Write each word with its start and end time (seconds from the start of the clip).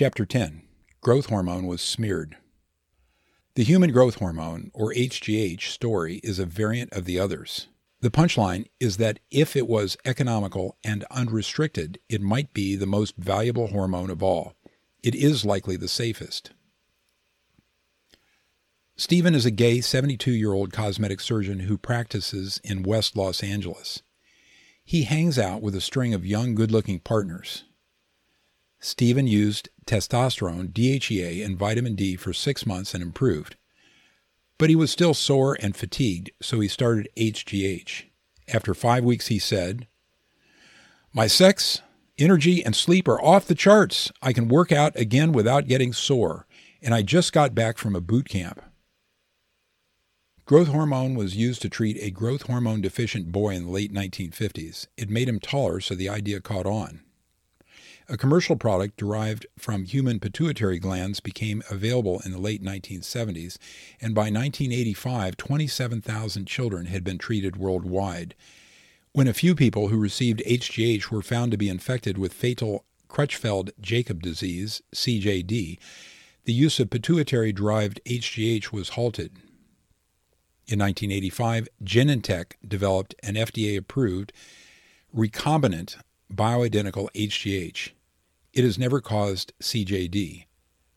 Chapter 0.00 0.24
10 0.24 0.62
Growth 1.00 1.26
Hormone 1.26 1.66
was 1.66 1.82
smeared. 1.82 2.36
The 3.56 3.64
human 3.64 3.90
growth 3.90 4.20
hormone, 4.20 4.70
or 4.72 4.94
HGH, 4.94 5.62
story 5.62 6.20
is 6.22 6.38
a 6.38 6.46
variant 6.46 6.92
of 6.92 7.04
the 7.04 7.18
others. 7.18 7.66
The 8.00 8.08
punchline 8.08 8.66
is 8.78 8.98
that 8.98 9.18
if 9.32 9.56
it 9.56 9.66
was 9.66 9.96
economical 10.04 10.76
and 10.84 11.02
unrestricted, 11.10 11.98
it 12.08 12.20
might 12.20 12.54
be 12.54 12.76
the 12.76 12.86
most 12.86 13.16
valuable 13.16 13.66
hormone 13.66 14.08
of 14.08 14.22
all. 14.22 14.54
It 15.02 15.16
is 15.16 15.44
likely 15.44 15.74
the 15.76 15.88
safest. 15.88 16.52
Stephen 18.94 19.34
is 19.34 19.46
a 19.46 19.50
gay 19.50 19.80
72 19.80 20.30
year 20.30 20.52
old 20.52 20.72
cosmetic 20.72 21.18
surgeon 21.18 21.58
who 21.58 21.76
practices 21.76 22.60
in 22.62 22.84
West 22.84 23.16
Los 23.16 23.42
Angeles. 23.42 24.04
He 24.84 25.02
hangs 25.02 25.40
out 25.40 25.60
with 25.60 25.74
a 25.74 25.80
string 25.80 26.14
of 26.14 26.24
young, 26.24 26.54
good 26.54 26.70
looking 26.70 27.00
partners. 27.00 27.64
Stephen 28.80 29.26
used 29.26 29.68
testosterone, 29.86 30.72
DHEA, 30.72 31.44
and 31.44 31.58
vitamin 31.58 31.94
D 31.94 32.14
for 32.16 32.32
six 32.32 32.64
months 32.64 32.94
and 32.94 33.02
improved. 33.02 33.56
But 34.56 34.70
he 34.70 34.76
was 34.76 34.90
still 34.90 35.14
sore 35.14 35.56
and 35.60 35.76
fatigued, 35.76 36.30
so 36.40 36.60
he 36.60 36.68
started 36.68 37.08
HGH. 37.16 38.04
After 38.52 38.74
five 38.74 39.04
weeks, 39.04 39.28
he 39.28 39.38
said, 39.38 39.86
My 41.12 41.26
sex, 41.26 41.82
energy, 42.18 42.64
and 42.64 42.74
sleep 42.74 43.08
are 43.08 43.22
off 43.22 43.46
the 43.46 43.54
charts. 43.54 44.10
I 44.22 44.32
can 44.32 44.48
work 44.48 44.72
out 44.72 44.96
again 44.96 45.32
without 45.32 45.68
getting 45.68 45.92
sore, 45.92 46.46
and 46.80 46.94
I 46.94 47.02
just 47.02 47.32
got 47.32 47.54
back 47.54 47.78
from 47.78 47.94
a 47.94 48.00
boot 48.00 48.28
camp. 48.28 48.62
Growth 50.44 50.68
hormone 50.68 51.14
was 51.14 51.36
used 51.36 51.60
to 51.62 51.68
treat 51.68 51.98
a 52.00 52.10
growth 52.10 52.42
hormone 52.42 52.80
deficient 52.80 53.30
boy 53.30 53.50
in 53.50 53.64
the 53.64 53.70
late 53.70 53.92
1950s. 53.92 54.86
It 54.96 55.10
made 55.10 55.28
him 55.28 55.40
taller, 55.40 55.80
so 55.80 55.94
the 55.94 56.08
idea 56.08 56.40
caught 56.40 56.64
on. 56.64 57.02
A 58.10 58.16
commercial 58.16 58.56
product 58.56 58.96
derived 58.96 59.46
from 59.58 59.84
human 59.84 60.18
pituitary 60.18 60.78
glands 60.78 61.20
became 61.20 61.62
available 61.70 62.22
in 62.24 62.32
the 62.32 62.40
late 62.40 62.62
1970s, 62.62 63.58
and 64.00 64.14
by 64.14 64.30
1985, 64.30 65.36
27,000 65.36 66.46
children 66.46 66.86
had 66.86 67.04
been 67.04 67.18
treated 67.18 67.56
worldwide. 67.56 68.34
When 69.12 69.28
a 69.28 69.34
few 69.34 69.54
people 69.54 69.88
who 69.88 69.98
received 69.98 70.42
HGH 70.46 71.10
were 71.10 71.20
found 71.20 71.50
to 71.52 71.58
be 71.58 71.68
infected 71.68 72.16
with 72.16 72.32
fatal 72.32 72.86
Creutzfeldt 73.10 73.72
Jakob 73.78 74.22
disease, 74.22 74.80
CJD, 74.94 75.78
the 76.44 76.52
use 76.54 76.80
of 76.80 76.88
pituitary 76.88 77.52
derived 77.52 78.00
HGH 78.06 78.72
was 78.72 78.90
halted. 78.90 79.32
In 80.66 80.78
1985, 80.78 81.68
Genentech 81.84 82.52
developed 82.66 83.14
an 83.22 83.34
FDA 83.34 83.76
approved 83.76 84.32
recombinant 85.14 85.96
bioidentical 86.32 87.10
HGH. 87.14 87.90
It 88.52 88.64
has 88.64 88.78
never 88.78 89.00
caused 89.00 89.52
CJD. 89.60 90.46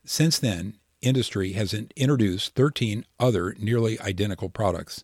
Since 0.06 0.40
then, 0.40 0.78
industry 1.02 1.54
has 1.54 1.74
introduced 1.74 2.56
13 2.56 3.06
other 3.20 3.56
nearly 3.60 4.00
identical 4.00 4.50
products. 4.50 5.04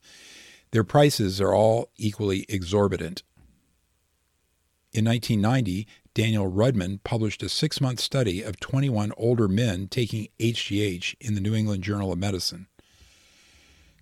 Their 0.71 0.83
prices 0.83 1.39
are 1.41 1.53
all 1.53 1.89
equally 1.97 2.45
exorbitant. 2.49 3.23
In 4.93 5.05
1990, 5.05 5.87
Daniel 6.13 6.51
Rudman 6.51 7.03
published 7.03 7.43
a 7.43 7.49
six 7.49 7.79
month 7.79 7.99
study 7.99 8.41
of 8.41 8.59
21 8.59 9.11
older 9.17 9.47
men 9.47 9.87
taking 9.87 10.29
HGH 10.39 11.15
in 11.19 11.35
the 11.35 11.41
New 11.41 11.53
England 11.53 11.83
Journal 11.83 12.11
of 12.11 12.17
Medicine. 12.17 12.67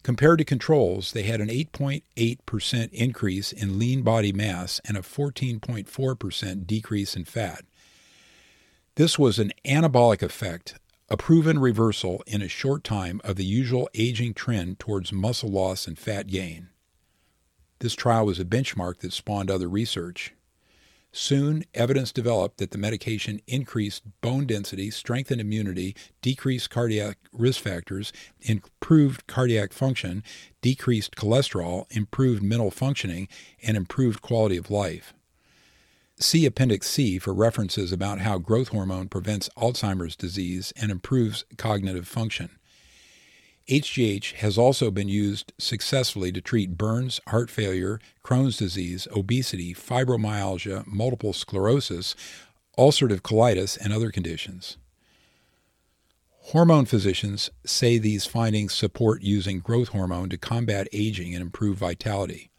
Compared 0.01 0.37
to 0.37 0.45
controls, 0.45 1.11
they 1.11 1.23
had 1.23 1.41
an 1.41 1.49
8.8% 1.49 2.93
increase 2.93 3.51
in 3.51 3.79
lean 3.79 4.03
body 4.03 4.31
mass 4.31 4.79
and 4.85 4.95
a 4.95 5.01
14.4% 5.01 6.67
decrease 6.67 7.15
in 7.15 7.25
fat. 7.25 7.65
This 8.95 9.19
was 9.19 9.39
an 9.39 9.51
anabolic 9.65 10.21
effect, 10.21 10.75
a 11.09 11.17
proven 11.17 11.59
reversal 11.59 12.23
in 12.25 12.41
a 12.41 12.47
short 12.47 12.85
time 12.85 13.19
of 13.25 13.35
the 13.35 13.43
usual 13.43 13.89
aging 13.93 14.35
trend 14.35 14.79
towards 14.79 15.11
muscle 15.11 15.51
loss 15.51 15.85
and 15.85 15.99
fat 15.99 16.27
gain. 16.27 16.69
This 17.79 17.93
trial 17.93 18.25
was 18.25 18.39
a 18.39 18.45
benchmark 18.45 18.99
that 18.99 19.11
spawned 19.11 19.51
other 19.51 19.67
research. 19.67 20.33
Soon, 21.11 21.65
evidence 21.73 22.13
developed 22.13 22.57
that 22.59 22.71
the 22.71 22.77
medication 22.77 23.41
increased 23.47 24.03
bone 24.21 24.45
density, 24.45 24.89
strengthened 24.91 25.41
immunity, 25.41 25.93
decreased 26.21 26.69
cardiac 26.69 27.17
risk 27.33 27.61
factors, 27.61 28.13
improved 28.39 29.27
cardiac 29.27 29.73
function, 29.73 30.23
decreased 30.61 31.17
cholesterol, 31.17 31.85
improved 31.93 32.41
mental 32.41 32.71
functioning, 32.71 33.27
and 33.61 33.75
improved 33.75 34.21
quality 34.21 34.55
of 34.55 34.71
life. 34.71 35.13
See 36.17 36.45
Appendix 36.45 36.89
C 36.89 37.19
for 37.19 37.33
references 37.33 37.91
about 37.91 38.19
how 38.19 38.37
growth 38.37 38.69
hormone 38.69 39.09
prevents 39.09 39.49
Alzheimer's 39.57 40.15
disease 40.15 40.71
and 40.77 40.89
improves 40.89 41.43
cognitive 41.57 42.07
function. 42.07 42.51
HGH 43.67 44.35
has 44.35 44.57
also 44.57 44.91
been 44.91 45.09
used 45.09 45.51
successfully 45.57 46.31
to 46.31 46.39
treat 46.39 46.77
burns, 46.77 47.19
heart 47.27 47.49
failure, 47.49 47.99
Crohn's 48.23 48.55
disease, 48.55 49.09
obesity, 49.13 49.73
fibromyalgia, 49.73 50.87
multiple 50.87 51.33
sclerosis, 51.33 52.15
ulcerative 52.77 53.21
colitis, 53.21 53.77
and 53.77 53.91
other 53.91 54.09
conditions. 54.09 54.77
Hormone 56.49 56.85
physicians 56.85 57.49
say 57.65 57.97
these 57.97 58.25
findings 58.25 58.73
support 58.73 59.21
using 59.21 59.59
growth 59.59 59.89
hormone 59.89 60.29
to 60.29 60.37
combat 60.37 60.87
aging 60.93 61.33
and 61.33 61.41
improve 61.41 61.77
vitality. 61.77 62.51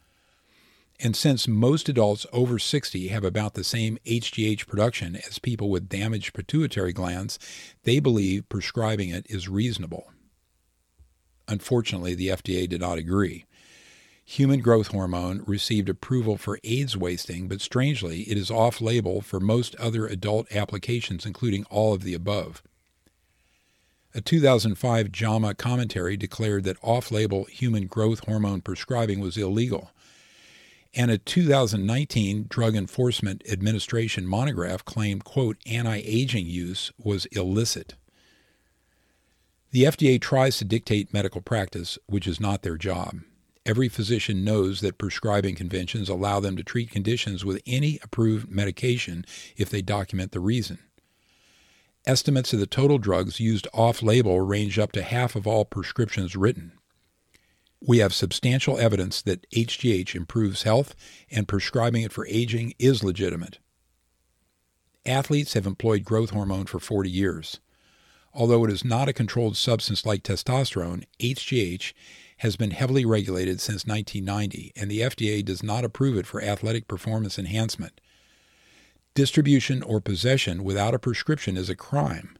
And 0.99 1.15
since 1.15 1.47
most 1.47 1.89
adults 1.89 2.27
over 2.33 2.59
60 2.59 3.09
have 3.09 3.25
about 3.25 3.55
the 3.55 3.65
same 3.65 3.99
HGH 4.07 4.67
production 4.67 5.17
as 5.17 5.39
people 5.39 5.69
with 5.69 5.89
damaged 5.89 6.33
pituitary 6.33 6.93
glands, 6.93 7.39
they 7.84 8.01
believe 8.01 8.49
prescribing 8.49 9.11
it 9.11 9.27
is 9.29 9.49
reasonable. 9.49 10.11
Unfortunately, 11.49 12.15
the 12.15 12.29
FDA 12.29 12.69
did 12.69 12.81
not 12.81 12.99
agree. 12.99 13.45
Human 14.25 14.61
growth 14.61 14.89
hormone 14.89 15.45
received 15.47 15.89
approval 15.89 16.37
for 16.37 16.59
AIDS 16.65 16.97
wasting, 16.97 17.47
but 17.47 17.61
strangely, 17.61 18.23
it 18.23 18.37
is 18.37 18.51
off 18.51 18.81
label 18.81 19.21
for 19.21 19.39
most 19.39 19.77
other 19.77 20.07
adult 20.07 20.51
applications, 20.53 21.25
including 21.25 21.65
all 21.71 21.95
of 21.95 22.03
the 22.03 22.15
above. 22.15 22.63
A 24.15 24.21
2005 24.21 25.13
JAMA 25.13 25.55
commentary 25.55 26.17
declared 26.17 26.65
that 26.65 26.78
off 26.83 27.13
label 27.13 27.45
human 27.45 27.87
growth 27.87 28.25
hormone 28.25 28.63
prescribing 28.63 29.21
was 29.21 29.37
illegal 29.37 29.91
and 30.97 31.11
a 31.11 31.19
2019 31.19 32.47
Drug 32.49 32.75
Enforcement 32.75 33.43
Administration 33.49 34.27
monograph 34.27 34.84
claimed, 34.84 35.25
quote, 35.25 35.59
anti-aging 35.67 36.47
use 36.47 36.91
was 36.99 37.27
illicit. 37.27 37.95
The 39.73 39.84
FDA 39.84 40.19
tries 40.19 40.57
to 40.57 40.65
dictate 40.65 41.12
medical 41.12 41.43
practice, 41.43 41.99
which 42.07 42.27
is 42.27 42.41
not 42.41 42.62
their 42.62 42.79
job. 42.79 43.21
Every 43.67 43.91
physician 43.91 44.43
knows 44.43 44.81
that 44.81 44.97
prescribing 44.97 45.55
conventions 45.55 46.09
allow 46.09 46.41
them 46.41 46.57
to 46.57 46.65
treat 46.65 46.91
conditions 46.91 47.45
with 47.45 47.61
any 47.67 47.99
approved 48.03 48.51
medication 48.51 49.27
if 49.57 49.69
they 49.69 49.83
document 49.83 50.33
the 50.33 50.41
reason. 50.41 50.78
Estimates 52.07 52.53
of 52.53 52.61
the 52.61 52.67
total 52.67 52.99
drugs 52.99 53.41
used 53.41 53.67
off 53.75 54.03
label 54.03 54.41
range 54.41 54.78
up 54.78 54.93
to 54.93 55.03
half 55.03 55.37
of 55.37 55.47
all 55.47 55.65
prescriptions 55.65 56.37
written. 56.37 56.73
We 57.81 57.98
have 57.98 58.14
substantial 58.14 58.78
evidence 58.78 59.22
that 59.22 59.48
HGH 59.50 60.14
improves 60.14 60.62
health, 60.62 60.94
and 61.31 61.48
prescribing 61.48 62.03
it 62.03 62.12
for 62.12 62.26
aging 62.26 62.75
is 62.78 63.04
legitimate. 63.04 63.59
Athletes 65.04 65.53
have 65.53 65.66
employed 65.66 66.04
growth 66.04 66.31
hormone 66.31 66.66
for 66.66 66.81
40 66.81 67.10
years. 67.10 67.60
Although 68.34 68.65
it 68.65 68.72
is 68.72 68.84
not 68.84 69.09
a 69.09 69.12
controlled 69.15 69.56
substance 69.56 70.04
like 70.04 70.22
testosterone, 70.22 71.04
HGH 71.20 71.92
has 72.38 72.56
been 72.56 72.72
heavily 72.72 73.04
regulated 73.06 73.60
since 73.60 73.86
1990, 73.86 74.72
and 74.76 74.91
the 74.91 75.00
FDA 75.00 75.44
does 75.44 75.62
not 75.62 75.84
approve 75.84 76.19
it 76.19 76.26
for 76.26 76.42
athletic 76.42 76.86
performance 76.86 77.38
enhancement. 77.38 78.00
Distribution 79.15 79.82
or 79.82 80.00
possession 80.00 80.65
without 80.65 80.92
a 80.92 80.98
prescription 80.98 81.56
is 81.56 81.70
a 81.70 81.76
crime. 81.76 82.36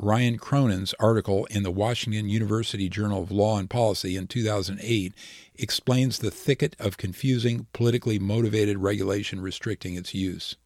Ryan 0.00 0.38
Cronin's 0.38 0.92
article 0.98 1.44
in 1.46 1.62
the 1.62 1.70
Washington 1.70 2.28
University 2.28 2.88
Journal 2.88 3.22
of 3.22 3.30
Law 3.30 3.58
and 3.58 3.70
Policy 3.70 4.16
in 4.16 4.26
2008 4.26 5.14
explains 5.54 6.18
the 6.18 6.30
thicket 6.30 6.74
of 6.80 6.96
confusing, 6.96 7.66
politically 7.72 8.18
motivated 8.18 8.78
regulation 8.78 9.40
restricting 9.40 9.94
its 9.94 10.12
use. 10.12 10.56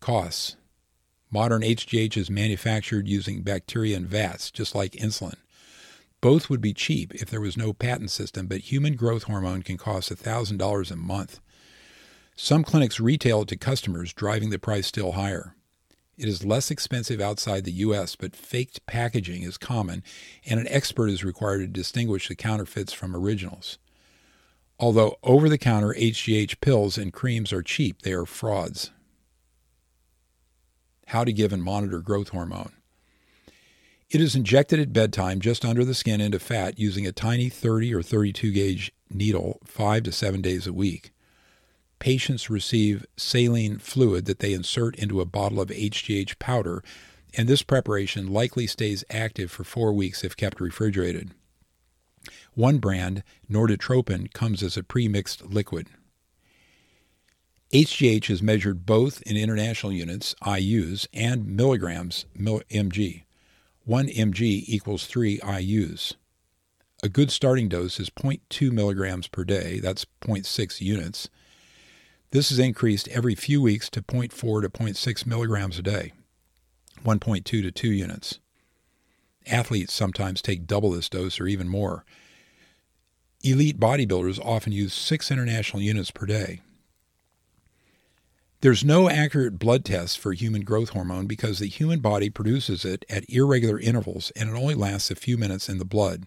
Costs 0.00 0.56
Modern 1.30 1.62
HGH 1.62 2.16
is 2.16 2.30
manufactured 2.30 3.06
using 3.06 3.42
bacteria 3.42 3.96
in 3.96 4.06
vats, 4.06 4.50
just 4.50 4.74
like 4.74 4.92
insulin. 4.92 5.34
Both 6.20 6.48
would 6.48 6.60
be 6.60 6.72
cheap 6.72 7.14
if 7.14 7.28
there 7.28 7.40
was 7.40 7.56
no 7.56 7.72
patent 7.72 8.10
system, 8.10 8.46
but 8.46 8.72
human 8.72 8.96
growth 8.96 9.24
hormone 9.24 9.62
can 9.62 9.76
cost 9.76 10.10
$1,000 10.10 10.90
a 10.90 10.96
month. 10.96 11.40
Some 12.34 12.64
clinics 12.64 12.98
retail 12.98 13.42
it 13.42 13.48
to 13.48 13.56
customers, 13.56 14.12
driving 14.14 14.50
the 14.50 14.58
price 14.58 14.86
still 14.86 15.12
higher. 15.12 15.54
It 16.18 16.28
is 16.28 16.44
less 16.44 16.70
expensive 16.70 17.20
outside 17.20 17.64
the 17.64 17.70
U.S., 17.70 18.16
but 18.16 18.34
faked 18.34 18.84
packaging 18.86 19.44
is 19.44 19.56
common, 19.56 20.02
and 20.44 20.58
an 20.58 20.66
expert 20.68 21.08
is 21.08 21.22
required 21.22 21.58
to 21.60 21.66
distinguish 21.68 22.26
the 22.26 22.34
counterfeits 22.34 22.92
from 22.92 23.14
originals. 23.14 23.78
Although 24.80 25.16
over 25.22 25.48
the 25.48 25.58
counter 25.58 25.94
HGH 25.96 26.60
pills 26.60 26.98
and 26.98 27.12
creams 27.12 27.52
are 27.52 27.62
cheap, 27.62 28.02
they 28.02 28.12
are 28.12 28.26
frauds. 28.26 28.90
How 31.06 31.22
to 31.24 31.32
give 31.32 31.52
and 31.52 31.62
monitor 31.62 32.00
growth 32.00 32.30
hormone. 32.30 32.72
It 34.10 34.20
is 34.20 34.34
injected 34.34 34.80
at 34.80 34.92
bedtime 34.92 35.38
just 35.38 35.64
under 35.64 35.84
the 35.84 35.94
skin 35.94 36.20
into 36.20 36.38
fat 36.38 36.78
using 36.78 37.06
a 37.06 37.12
tiny 37.12 37.48
30 37.48 37.94
or 37.94 38.02
32 38.02 38.52
gauge 38.52 38.92
needle 39.10 39.60
five 39.64 40.02
to 40.04 40.12
seven 40.12 40.42
days 40.42 40.66
a 40.66 40.72
week. 40.72 41.12
Patients 41.98 42.48
receive 42.48 43.06
saline 43.16 43.78
fluid 43.78 44.26
that 44.26 44.38
they 44.38 44.52
insert 44.52 44.96
into 44.96 45.20
a 45.20 45.26
bottle 45.26 45.60
of 45.60 45.68
HGH 45.68 46.38
powder, 46.38 46.82
and 47.36 47.48
this 47.48 47.62
preparation 47.62 48.32
likely 48.32 48.66
stays 48.66 49.04
active 49.10 49.50
for 49.50 49.64
four 49.64 49.92
weeks 49.92 50.22
if 50.24 50.36
kept 50.36 50.60
refrigerated. 50.60 51.32
One 52.54 52.78
brand, 52.78 53.22
Norditropin, 53.50 54.32
comes 54.32 54.62
as 54.62 54.76
a 54.76 54.82
pre-mixed 54.82 55.46
liquid. 55.46 55.88
HGH 57.72 58.30
is 58.30 58.42
measured 58.42 58.86
both 58.86 59.20
in 59.22 59.36
international 59.36 59.92
units, 59.92 60.34
IUs, 60.42 61.06
and 61.12 61.46
milligrams, 61.46 62.24
mg. 62.36 63.24
1 63.84 64.06
mg 64.08 64.64
equals 64.66 65.06
3 65.06 65.38
IUs. 65.38 66.14
A 67.02 67.08
good 67.08 67.30
starting 67.30 67.68
dose 67.68 68.00
is 68.00 68.10
0.2 68.10 68.72
milligrams 68.72 69.28
per 69.28 69.44
day, 69.44 69.78
that's 69.78 70.06
0.6 70.22 70.80
units. 70.80 71.28
This 72.30 72.52
is 72.52 72.58
increased 72.58 73.08
every 73.08 73.34
few 73.34 73.62
weeks 73.62 73.88
to 73.90 74.02
0.4 74.02 74.62
to 74.62 74.68
0.6 74.68 75.26
milligrams 75.26 75.78
a 75.78 75.82
day, 75.82 76.12
1.2 77.02 77.42
to 77.44 77.70
2 77.70 77.88
units. 77.90 78.38
Athletes 79.46 79.94
sometimes 79.94 80.42
take 80.42 80.66
double 80.66 80.90
this 80.90 81.08
dose 81.08 81.40
or 81.40 81.46
even 81.46 81.68
more. 81.68 82.04
Elite 83.42 83.80
bodybuilders 83.80 84.44
often 84.44 84.74
use 84.74 84.92
6 84.92 85.30
international 85.30 85.80
units 85.80 86.10
per 86.10 86.26
day. 86.26 86.60
There's 88.60 88.84
no 88.84 89.08
accurate 89.08 89.58
blood 89.58 89.84
test 89.84 90.18
for 90.18 90.32
human 90.32 90.62
growth 90.62 90.90
hormone 90.90 91.26
because 91.26 91.60
the 91.60 91.68
human 91.68 92.00
body 92.00 92.28
produces 92.28 92.84
it 92.84 93.06
at 93.08 93.30
irregular 93.30 93.78
intervals 93.78 94.32
and 94.36 94.50
it 94.50 94.58
only 94.58 94.74
lasts 94.74 95.10
a 95.10 95.14
few 95.14 95.38
minutes 95.38 95.68
in 95.68 95.78
the 95.78 95.84
blood. 95.86 96.26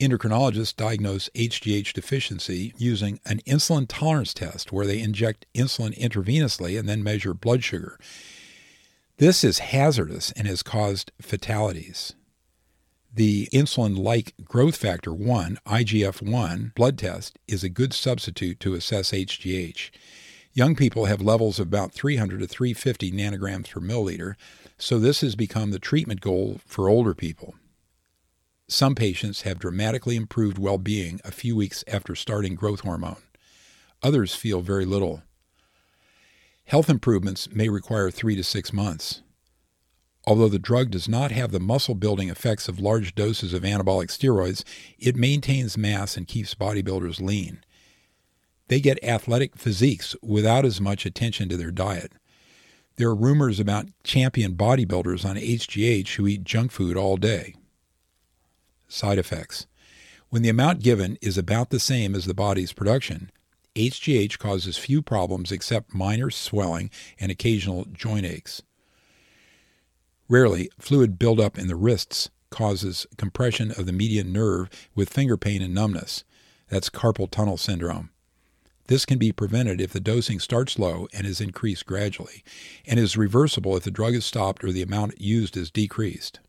Endocrinologists 0.00 0.76
diagnose 0.76 1.28
HGH 1.34 1.92
deficiency 1.92 2.72
using 2.76 3.18
an 3.26 3.40
insulin 3.40 3.86
tolerance 3.88 4.32
test 4.32 4.70
where 4.70 4.86
they 4.86 5.00
inject 5.00 5.46
insulin 5.54 5.96
intravenously 5.98 6.78
and 6.78 6.88
then 6.88 7.02
measure 7.02 7.34
blood 7.34 7.64
sugar. 7.64 7.98
This 9.16 9.42
is 9.42 9.58
hazardous 9.58 10.30
and 10.32 10.46
has 10.46 10.62
caused 10.62 11.10
fatalities. 11.20 12.14
The 13.12 13.48
insulin 13.52 13.98
like 13.98 14.34
growth 14.44 14.76
factor 14.76 15.12
1, 15.12 15.58
IGF 15.66 16.22
1, 16.22 16.72
blood 16.76 16.96
test 16.96 17.36
is 17.48 17.64
a 17.64 17.68
good 17.68 17.92
substitute 17.92 18.60
to 18.60 18.74
assess 18.74 19.10
HGH. 19.10 19.90
Young 20.52 20.76
people 20.76 21.06
have 21.06 21.20
levels 21.20 21.58
of 21.58 21.66
about 21.66 21.90
300 21.90 22.38
to 22.38 22.46
350 22.46 23.10
nanograms 23.10 23.70
per 23.70 23.80
milliliter, 23.80 24.34
so 24.76 25.00
this 25.00 25.22
has 25.22 25.34
become 25.34 25.72
the 25.72 25.80
treatment 25.80 26.20
goal 26.20 26.60
for 26.64 26.88
older 26.88 27.14
people. 27.14 27.54
Some 28.70 28.94
patients 28.94 29.42
have 29.42 29.58
dramatically 29.58 30.14
improved 30.14 30.58
well 30.58 30.76
being 30.76 31.20
a 31.24 31.30
few 31.30 31.56
weeks 31.56 31.82
after 31.88 32.14
starting 32.14 32.54
growth 32.54 32.80
hormone. 32.80 33.22
Others 34.02 34.34
feel 34.34 34.60
very 34.60 34.84
little. 34.84 35.22
Health 36.66 36.90
improvements 36.90 37.48
may 37.50 37.70
require 37.70 38.10
three 38.10 38.36
to 38.36 38.44
six 38.44 38.70
months. 38.70 39.22
Although 40.26 40.50
the 40.50 40.58
drug 40.58 40.90
does 40.90 41.08
not 41.08 41.30
have 41.30 41.50
the 41.50 41.58
muscle 41.58 41.94
building 41.94 42.28
effects 42.28 42.68
of 42.68 42.78
large 42.78 43.14
doses 43.14 43.54
of 43.54 43.62
anabolic 43.62 44.08
steroids, 44.08 44.62
it 44.98 45.16
maintains 45.16 45.78
mass 45.78 46.18
and 46.18 46.28
keeps 46.28 46.54
bodybuilders 46.54 47.22
lean. 47.22 47.64
They 48.68 48.80
get 48.80 49.02
athletic 49.02 49.56
physiques 49.56 50.14
without 50.22 50.66
as 50.66 50.78
much 50.78 51.06
attention 51.06 51.48
to 51.48 51.56
their 51.56 51.70
diet. 51.70 52.12
There 52.96 53.08
are 53.08 53.14
rumors 53.14 53.58
about 53.58 53.88
champion 54.04 54.54
bodybuilders 54.56 55.24
on 55.24 55.36
HGH 55.36 56.16
who 56.16 56.26
eat 56.26 56.44
junk 56.44 56.70
food 56.70 56.98
all 56.98 57.16
day. 57.16 57.54
Side 58.88 59.18
effects. 59.18 59.66
When 60.30 60.42
the 60.42 60.48
amount 60.48 60.82
given 60.82 61.18
is 61.20 61.38
about 61.38 61.70
the 61.70 61.80
same 61.80 62.14
as 62.14 62.24
the 62.24 62.34
body's 62.34 62.72
production, 62.72 63.30
HGH 63.74 64.38
causes 64.38 64.76
few 64.76 65.02
problems 65.02 65.52
except 65.52 65.94
minor 65.94 66.30
swelling 66.30 66.90
and 67.20 67.30
occasional 67.30 67.84
joint 67.92 68.26
aches. 68.26 68.62
Rarely, 70.28 70.70
fluid 70.78 71.18
buildup 71.18 71.58
in 71.58 71.68
the 71.68 71.76
wrists 71.76 72.28
causes 72.50 73.06
compression 73.16 73.70
of 73.70 73.86
the 73.86 73.92
median 73.92 74.32
nerve 74.32 74.68
with 74.94 75.10
finger 75.10 75.36
pain 75.36 75.62
and 75.62 75.74
numbness. 75.74 76.24
That's 76.68 76.90
carpal 76.90 77.30
tunnel 77.30 77.56
syndrome. 77.56 78.10
This 78.88 79.04
can 79.04 79.18
be 79.18 79.32
prevented 79.32 79.80
if 79.80 79.92
the 79.92 80.00
dosing 80.00 80.40
starts 80.40 80.78
low 80.78 81.08
and 81.12 81.26
is 81.26 81.42
increased 81.42 81.84
gradually, 81.84 82.42
and 82.86 82.98
is 82.98 83.18
reversible 83.18 83.76
if 83.76 83.84
the 83.84 83.90
drug 83.90 84.14
is 84.14 84.24
stopped 84.24 84.64
or 84.64 84.72
the 84.72 84.82
amount 84.82 85.20
used 85.20 85.56
is 85.58 85.70
decreased. 85.70 86.40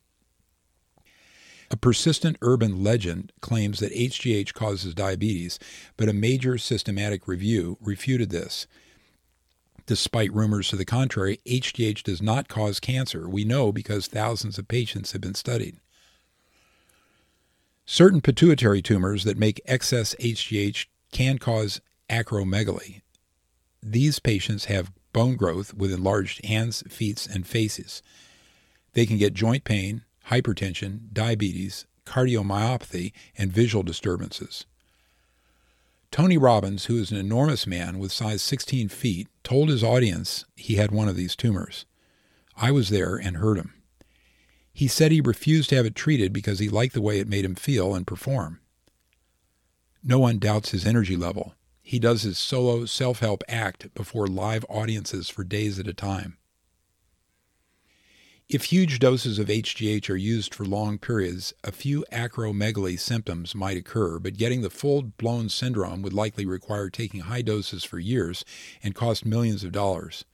A 1.72 1.78
persistent 1.78 2.38
urban 2.42 2.84
legend 2.84 3.32
claims 3.42 3.80
that 3.80 3.94
HGH 3.94 4.54
causes 4.54 4.96
diabetes, 4.96 5.60
but 5.98 6.10
a 6.10 6.14
major 6.14 6.58
systematic 6.58 7.28
review 7.28 7.78
refuted 7.80 8.32
this. 8.32 8.66
Despite 9.86 10.34
rumors 10.34 10.70
to 10.70 10.76
the 10.76 10.86
contrary, 10.86 11.40
HGH 11.46 12.04
does 12.04 12.22
not 12.22 12.48
cause 12.48 12.80
cancer. 12.80 13.28
We 13.28 13.44
know 13.44 13.72
because 13.72 14.08
thousands 14.08 14.58
of 14.58 14.68
patients 14.68 15.12
have 15.12 15.22
been 15.22 15.36
studied. 15.36 15.78
Certain 17.86 18.22
pituitary 18.22 18.82
tumors 18.82 19.24
that 19.24 19.38
make 19.38 19.62
excess 19.66 20.16
HGH 20.20 20.86
can 21.12 21.40
cause 21.40 21.82
acromegaly. 22.08 23.02
These 23.82 24.20
patients 24.20 24.66
have 24.66 24.92
bone 25.12 25.36
growth 25.36 25.74
with 25.74 25.92
enlarged 25.92 26.46
hands, 26.46 26.84
feet, 26.88 27.28
and 27.32 27.48
faces. 27.48 28.04
They 28.94 29.06
can 29.06 29.18
get 29.18 29.34
joint 29.34 29.64
pain, 29.64 30.04
hypertension, 30.30 31.12
diabetes, 31.12 31.86
cardiomyopathy, 32.06 33.12
and 33.38 33.52
visual 33.52 33.84
disturbances. 33.84 34.66
Tony 36.12 36.38
Robbins, 36.38 36.86
who 36.86 36.98
is 36.98 37.12
an 37.12 37.18
enormous 37.18 37.68
man 37.68 38.00
with 38.00 38.12
size 38.12 38.42
16 38.42 38.90
feet, 38.90 39.28
told 39.44 39.70
his 39.70 39.84
audience 39.84 40.46
he 40.56 40.76
had 40.76 40.92
one 40.92 41.08
of 41.08 41.16
these 41.16 41.36
tumors. 41.36 41.86
I 42.58 42.72
was 42.72 42.90
there 42.90 43.16
and 43.16 43.38
heard 43.38 43.58
him. 43.58 43.74
He 44.74 44.88
said 44.88 45.12
he 45.12 45.22
refused 45.22 45.70
to 45.70 45.76
have 45.76 45.86
it 45.86 45.96
treated 45.96 46.34
because 46.34 46.60
he 46.60 46.70
liked 46.70 46.94
the 46.94 47.02
way 47.02 47.20
it 47.20 47.28
made 47.28 47.46
him 47.46 47.56
feel 47.56 47.94
and 47.94 48.08
perform. 48.08 48.60
No 50.04 50.18
one 50.18 50.40
doubts 50.40 50.72
his 50.72 50.86
energy 50.86 51.16
level. 51.16 51.54
He 51.82 52.00
does 52.00 52.24
his 52.24 52.38
solo 52.38 52.86
self 52.86 53.20
help 53.20 53.44
act 53.48 53.94
before 53.94 54.28
live 54.28 54.66
audiences 54.70 55.30
for 55.30 55.44
days 55.44 55.80
at 55.80 55.88
a 55.88 55.94
time. 55.94 56.39
If 58.50 58.64
huge 58.64 58.98
doses 58.98 59.38
of 59.38 59.48
HGH 59.48 60.10
are 60.10 60.16
used 60.16 60.56
for 60.56 60.66
long 60.66 60.98
periods, 60.98 61.54
a 61.64 61.72
few 61.72 62.04
acromegaly 62.12 63.00
symptoms 63.00 63.54
might 63.54 63.78
occur, 63.78 64.18
but 64.18 64.38
getting 64.38 64.62
the 64.62 64.72
full 64.72 65.04
blown 65.04 65.50
syndrome 65.50 66.02
would 66.02 66.14
likely 66.14 66.48
require 66.48 66.90
taking 66.90 67.20
high 67.20 67.44
doses 67.44 67.84
for 67.84 68.00
years 68.00 68.44
and 68.82 68.96
cost 68.96 69.24
millions 69.24 69.64
of 69.64 69.72
dollars. 69.72 70.26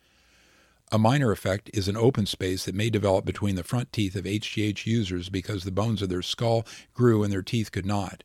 A 0.94 0.98
minor 0.98 1.34
effect 1.34 1.70
is 1.74 1.90
an 1.90 1.98
open 1.98 2.26
space 2.26 2.64
that 2.64 2.74
may 2.74 2.90
develop 2.90 3.26
between 3.26 3.56
the 3.56 3.66
front 3.66 3.92
teeth 3.92 4.16
of 4.16 4.24
HGH 4.24 4.86
users 4.86 5.28
because 5.28 5.66
the 5.66 5.72
bones 5.72 6.02
of 6.02 6.08
their 6.08 6.22
skull 6.22 6.66
grew 6.94 7.22
and 7.22 7.34
their 7.34 7.42
teeth 7.42 7.70
could 7.70 7.86
not. 7.86 8.24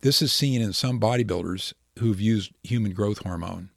This 0.00 0.22
is 0.22 0.32
seen 0.32 0.62
in 0.62 0.72
some 0.72 0.98
bodybuilders 0.98 1.74
who've 1.98 2.22
used 2.22 2.52
human 2.62 2.92
growth 2.92 3.18
hormone. 3.18 3.68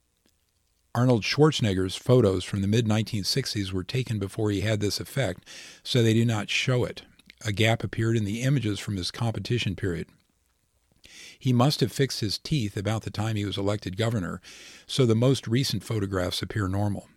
Arnold 0.95 1.23
Schwarzenegger's 1.23 1.95
photos 1.95 2.43
from 2.43 2.61
the 2.61 2.67
mid 2.67 2.85
1960s 2.85 3.71
were 3.71 3.83
taken 3.83 4.19
before 4.19 4.51
he 4.51 4.61
had 4.61 4.79
this 4.79 4.99
effect, 4.99 5.43
so 5.81 6.03
they 6.03 6.13
do 6.13 6.23
not 6.23 6.51
show 6.51 6.83
it. 6.83 7.01
A 7.43 7.51
gap 7.51 7.83
appeared 7.83 8.15
in 8.15 8.25
the 8.25 8.43
images 8.43 8.79
from 8.79 8.97
his 8.97 9.09
competition 9.09 9.75
period. 9.75 10.07
He 11.39 11.51
must 11.51 11.79
have 11.79 11.91
fixed 11.91 12.19
his 12.19 12.37
teeth 12.37 12.77
about 12.77 13.01
the 13.01 13.09
time 13.09 13.35
he 13.35 13.43
was 13.43 13.57
elected 13.57 13.97
governor, 13.97 14.39
so 14.85 15.05
the 15.05 15.15
most 15.15 15.47
recent 15.47 15.83
photographs 15.83 16.41
appear 16.41 16.67
normal. 16.67 17.09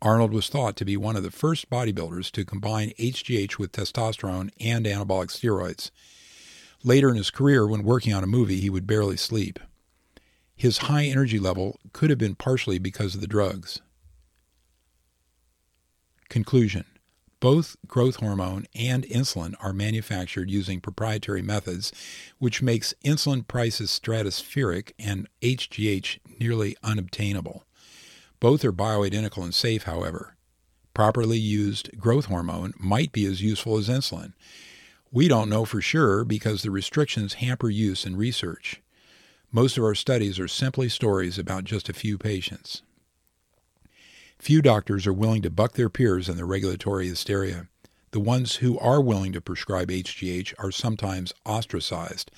Arnold 0.00 0.32
was 0.32 0.48
thought 0.48 0.76
to 0.76 0.84
be 0.84 0.96
one 0.96 1.16
of 1.16 1.24
the 1.24 1.30
first 1.32 1.68
bodybuilders 1.68 2.30
to 2.30 2.44
combine 2.44 2.92
HGH 2.98 3.58
with 3.58 3.72
testosterone 3.72 4.50
and 4.60 4.86
anabolic 4.86 5.28
steroids. 5.28 5.90
Later 6.84 7.10
in 7.10 7.16
his 7.16 7.30
career, 7.30 7.66
when 7.66 7.82
working 7.82 8.14
on 8.14 8.22
a 8.22 8.28
movie, 8.28 8.60
he 8.60 8.70
would 8.70 8.86
barely 8.86 9.16
sleep. 9.16 9.58
His 10.56 10.78
high 10.78 11.04
energy 11.04 11.38
level 11.38 11.78
could 11.92 12.08
have 12.08 12.18
been 12.18 12.34
partially 12.34 12.78
because 12.78 13.14
of 13.14 13.20
the 13.20 13.26
drugs. 13.26 13.80
Conclusion 16.30 16.86
Both 17.40 17.76
growth 17.86 18.16
hormone 18.16 18.64
and 18.74 19.04
insulin 19.04 19.54
are 19.60 19.74
manufactured 19.74 20.50
using 20.50 20.80
proprietary 20.80 21.42
methods, 21.42 21.92
which 22.38 22.62
makes 22.62 22.94
insulin 23.04 23.46
prices 23.46 23.90
stratospheric 23.90 24.92
and 24.98 25.28
HGH 25.42 26.18
nearly 26.40 26.74
unobtainable. 26.82 27.64
Both 28.40 28.64
are 28.64 28.72
bioidentical 28.72 29.44
and 29.44 29.54
safe, 29.54 29.82
however. 29.82 30.36
Properly 30.94 31.38
used 31.38 31.98
growth 31.98 32.26
hormone 32.26 32.72
might 32.78 33.12
be 33.12 33.26
as 33.26 33.42
useful 33.42 33.76
as 33.76 33.90
insulin. 33.90 34.32
We 35.12 35.28
don't 35.28 35.50
know 35.50 35.66
for 35.66 35.82
sure 35.82 36.24
because 36.24 36.62
the 36.62 36.70
restrictions 36.70 37.34
hamper 37.34 37.68
use 37.68 38.06
and 38.06 38.16
research. 38.16 38.80
Most 39.52 39.78
of 39.78 39.84
our 39.84 39.94
studies 39.94 40.38
are 40.38 40.48
simply 40.48 40.88
stories 40.88 41.38
about 41.38 41.64
just 41.64 41.88
a 41.88 41.94
few 41.94 42.18
patients. 42.18 42.82
Few 44.38 44.60
doctors 44.60 45.06
are 45.06 45.12
willing 45.12 45.42
to 45.42 45.50
buck 45.50 45.72
their 45.72 45.88
peers 45.88 46.28
in 46.28 46.36
the 46.36 46.44
regulatory 46.44 47.08
hysteria. 47.08 47.68
The 48.10 48.20
ones 48.20 48.56
who 48.56 48.78
are 48.78 49.00
willing 49.00 49.32
to 49.32 49.40
prescribe 49.40 49.88
HGH 49.88 50.54
are 50.58 50.70
sometimes 50.70 51.32
ostracized. 51.44 52.30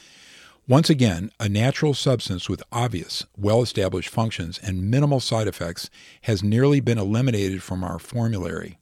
Once 0.68 0.90
again, 0.90 1.32
a 1.40 1.48
natural 1.48 1.94
substance 1.94 2.48
with 2.48 2.62
obvious, 2.70 3.24
well 3.36 3.62
established 3.62 4.10
functions 4.10 4.58
and 4.62 4.90
minimal 4.90 5.18
side 5.18 5.48
effects 5.48 5.88
has 6.22 6.42
nearly 6.42 6.78
been 6.78 6.98
eliminated 6.98 7.62
from 7.62 7.82
our 7.82 7.98
formulary. 7.98 8.78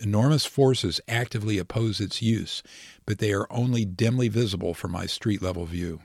Enormous 0.00 0.46
forces 0.46 1.00
actively 1.06 1.58
oppose 1.58 2.00
its 2.00 2.22
use, 2.22 2.62
but 3.04 3.18
they 3.18 3.32
are 3.32 3.52
only 3.52 3.84
dimly 3.84 4.28
visible 4.28 4.72
from 4.72 4.92
my 4.92 5.06
street 5.06 5.42
level 5.42 5.66
view. 5.66 6.00